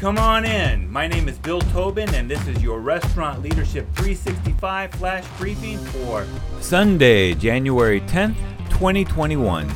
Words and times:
Come 0.00 0.16
on 0.16 0.46
in. 0.46 0.90
My 0.90 1.06
name 1.06 1.28
is 1.28 1.36
Bill 1.36 1.60
Tobin, 1.60 2.08
and 2.14 2.26
this 2.26 2.48
is 2.48 2.62
your 2.62 2.80
Restaurant 2.80 3.42
Leadership 3.42 3.86
365 3.96 4.92
flash 4.92 5.26
briefing 5.36 5.76
for 5.76 6.26
Sunday, 6.58 7.34
January 7.34 8.00
10th, 8.00 8.38
2021. 8.70 9.68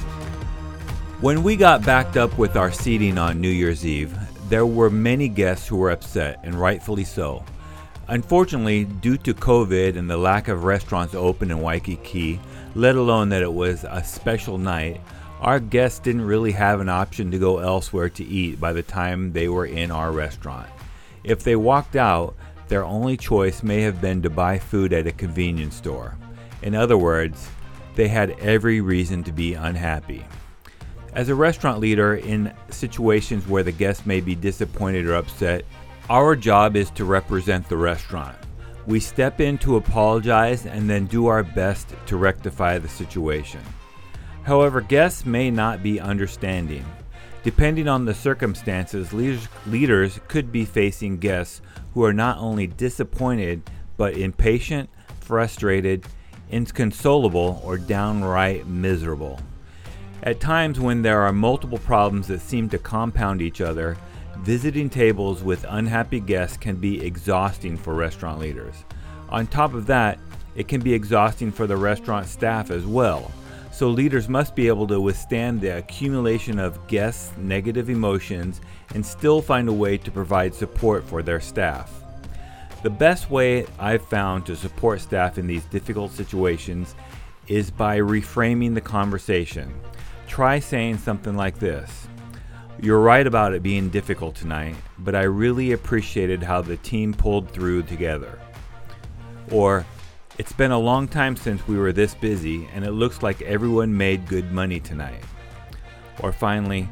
When 1.21 1.43
we 1.43 1.57
got 1.57 1.85
backed 1.85 2.17
up 2.17 2.39
with 2.39 2.57
our 2.57 2.73
seating 2.73 3.19
on 3.19 3.39
New 3.39 3.51
Year's 3.51 3.85
Eve, 3.85 4.17
there 4.49 4.65
were 4.65 4.89
many 4.89 5.29
guests 5.29 5.69
who 5.69 5.77
were 5.77 5.91
upset, 5.91 6.41
and 6.43 6.55
rightfully 6.55 7.05
so. 7.05 7.45
Unfortunately, 8.09 8.85
due 8.85 9.19
to 9.19 9.35
COVID 9.35 9.99
and 9.99 10.09
the 10.09 10.17
lack 10.17 10.49
of 10.49 10.65
restaurants 10.65 11.15
open 11.15 11.51
in 11.51 11.61
Waikiki, 11.61 12.41
let 12.75 12.97
alone 12.97 13.29
that 13.29 13.43
it 13.43 13.53
was 13.53 13.85
a 13.85 14.03
special 14.03 14.57
night, 14.57 15.03
our 15.45 15.61
guests 15.61 15.99
didn't 15.99 16.23
really 16.23 16.53
have 16.53 16.81
an 16.81 16.89
option 16.89 17.31
to 17.31 17.39
go 17.39 17.59
elsewhere 17.59 18.09
to 18.09 18.25
eat 18.25 18.59
by 18.59 18.73
the 18.73 18.83
time 18.83 19.31
they 19.31 19.47
were 19.47 19.67
in 19.67 19.91
our 19.91 20.11
restaurant. 20.11 20.71
If 21.23 21.45
they 21.45 21.55
walked 21.55 21.97
out, 21.97 22.35
their 22.69 22.83
only 22.83 23.19
choice 23.19 23.63
may 23.63 23.83
have 23.83 24.01
been 24.01 24.23
to 24.23 24.31
buy 24.31 24.59
food 24.59 24.95
at 24.95 25.07
a 25.07 25.13
convenience 25.13 25.75
store. 25.75 26.17
In 26.63 26.75
other 26.75 26.97
words, 26.97 27.47
they 27.95 28.09
had 28.09 28.31
every 28.41 28.81
reason 28.81 29.23
to 29.25 29.33
be 29.33 29.53
unhappy. 29.53 30.25
As 31.13 31.29
a 31.29 31.35
restaurant 31.35 31.79
leader, 31.79 32.15
in 32.15 32.51
situations 32.71 33.47
where 33.47 33.63
the 33.63 33.71
guest 33.71 34.07
may 34.07 34.23
be 34.23 34.35
disappointed 34.35 35.05
or 35.05 35.15
upset, 35.15 35.67
our 36.09 36.35
job 36.35 36.75
is 36.75 36.91
to 36.93 37.05
represent 37.05 37.69
the 37.69 37.77
restaurant. 37.77 38.37
We 38.87 38.99
step 38.99 39.43
in 39.43 39.59
to 39.59 39.77
apologize 39.77 40.65
and 40.65 40.89
then 40.89 41.05
do 41.05 41.27
our 41.27 41.43
best 41.43 41.95
to 42.07 42.17
rectify 42.17 42.79
the 42.79 42.89
situation. 42.89 43.61
However, 44.45 44.81
guests 44.81 45.25
may 45.25 45.51
not 45.51 45.83
be 45.83 45.99
understanding. 45.99 46.85
Depending 47.43 47.89
on 47.89 48.05
the 48.05 48.15
circumstances, 48.15 49.13
leaders, 49.13 50.21
could 50.29 50.53
be 50.53 50.65
facing 50.65 51.19
guests 51.19 51.61
who 51.93 52.05
are 52.05 52.13
not 52.13 52.39
only 52.39 52.67
disappointed, 52.67 53.63
but 53.97 54.17
impatient, 54.17 54.91
frustrated, 55.21 56.07
inconsolable, 56.51 57.61
or 57.65 57.79
downright 57.79 58.67
miserable. 58.67 59.41
At 60.23 60.41
times, 60.41 60.81
when 60.81 61.03
there 61.03 61.21
are 61.21 61.33
multiple 61.33 61.79
problems 61.79 62.29
that 62.29 62.41
seem 62.41 62.69
to 62.71 62.79
compound 62.79 63.43
each 63.43 63.61
other, 63.61 63.97
visiting 64.39 64.91
tables 64.91 65.43
with 65.43 65.67
unhappy 65.69 66.21
guests 66.21 66.57
can 66.57 66.77
be 66.77 67.05
exhausting 67.05 67.77
for 67.77 67.95
restaurant 67.95 68.41
leaders. 68.41 68.85
On 69.29 69.47
top 69.47 69.75
of 69.75 69.87
that, 69.87 70.19
it 70.55 70.69
can 70.69 70.81
be 70.81 70.95
exhausting 70.95 71.51
for 71.51 71.67
the 71.67 71.77
restaurant 71.77 72.27
staff 72.27 72.71
as 72.71 72.85
well. 72.85 73.31
So, 73.75 73.89
leaders 73.89 74.29
must 74.29 74.55
be 74.55 74.69
able 74.69 74.87
to 74.87 75.01
withstand 75.01 75.61
the 75.61 75.79
accumulation 75.79 76.61
of 76.61 76.87
guests' 76.87 77.33
negative 77.37 77.91
emotions 77.91 78.61
and 78.95 79.05
still 79.05 79.43
find 79.43 79.69
a 79.69 79.73
way 79.73 79.99
to 79.99 80.13
provide 80.13 80.55
support 80.55 81.03
for 81.03 81.25
their 81.25 81.41
staff. 81.41 81.93
The 82.85 82.91
best 82.91 83.33
way 83.33 83.67
I've 83.81 84.07
found 84.07 84.47
to 84.47 84.55
support 84.55 85.01
staff 85.01 85.39
in 85.39 85.49
these 85.49 85.65
difficult 85.65 86.13
situations 86.13 86.95
is 87.49 87.69
by 87.69 87.99
reframing 87.99 88.75
the 88.75 88.81
conversation. 88.81 89.75
Try 90.29 90.61
saying 90.61 90.99
something 90.99 91.37
like 91.37 91.59
this 91.59 92.07
You're 92.81 93.01
right 93.01 93.27
about 93.27 93.55
it 93.55 93.65
being 93.65 93.91
difficult 93.91 94.37
tonight, 94.37 94.77
but 94.99 95.17
I 95.17 95.23
really 95.23 95.73
appreciated 95.73 96.45
how 96.45 96.63
the 96.63 96.77
team 96.77 97.13
pulled 97.13 97.51
through 97.51 97.83
together. 97.83 98.39
Or, 99.51 99.85
it's 100.39 100.53
been 100.53 100.73
a 100.73 100.79
long 100.79 101.07
time 101.07 101.37
since 101.37 101.67
we 101.69 101.77
were 101.77 101.93
this 101.93 102.15
busy, 102.15 102.69
and 102.75 102.85
it 102.85 102.91
looks 102.91 103.23
like 103.23 103.41
everyone 103.43 103.97
made 103.97 104.27
good 104.27 104.51
money 104.51 104.81
tonight. 104.81 105.23
Or 106.21 106.33
finally, 106.33 106.89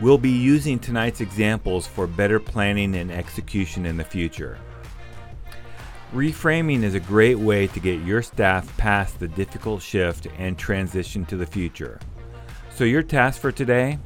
we'll 0.00 0.18
be 0.18 0.30
using 0.30 0.78
tonight's 0.78 1.20
examples 1.20 1.86
for 1.86 2.06
better 2.06 2.40
planning 2.40 2.96
and 2.96 3.12
execution 3.12 3.86
in 3.86 3.96
the 3.96 4.04
future. 4.04 4.58
Reframing 6.12 6.82
is 6.82 6.94
a 6.94 7.00
great 7.00 7.38
way 7.38 7.66
to 7.68 7.80
get 7.80 8.04
your 8.04 8.22
staff 8.22 8.76
past 8.76 9.18
the 9.18 9.28
difficult 9.28 9.82
shift 9.82 10.26
and 10.38 10.58
transition 10.58 11.24
to 11.26 11.36
the 11.36 11.46
future. 11.46 12.00
So, 12.74 12.84
your 12.84 13.02
task 13.02 13.40
for 13.40 13.52
today? 13.52 13.98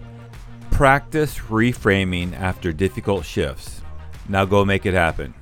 Practice 0.70 1.38
reframing 1.38 2.38
after 2.38 2.72
difficult 2.72 3.24
shifts. 3.24 3.80
Now 4.28 4.44
go 4.44 4.64
make 4.64 4.84
it 4.84 4.94
happen. 4.94 5.34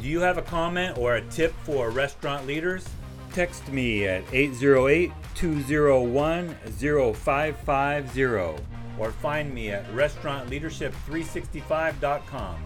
Do 0.00 0.08
you 0.08 0.20
have 0.20 0.36
a 0.36 0.42
comment 0.42 0.98
or 0.98 1.14
a 1.16 1.22
tip 1.28 1.54
for 1.64 1.88
restaurant 1.90 2.46
leaders? 2.46 2.86
Text 3.32 3.66
me 3.68 4.06
at 4.06 4.22
808 4.32 5.10
201 5.34 6.54
0550 7.14 8.62
or 8.98 9.12
find 9.12 9.54
me 9.54 9.70
at 9.70 9.86
restaurantleadership365.com. 9.92 12.56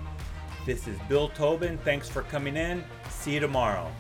This 0.67 0.89
is 0.89 0.99
Bill 1.09 1.29
Tobin. 1.31 1.79
Thanks 1.79 2.09
for 2.09 2.23
coming 2.23 2.57
in. 2.57 2.85
See 3.09 3.35
you 3.35 3.41
tomorrow. 3.41 3.91